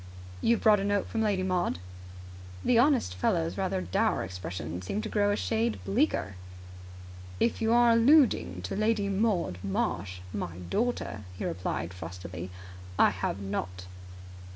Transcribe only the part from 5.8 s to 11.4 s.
bleaker. "If you are alluding to Lady Maud Marsh, my daughter,"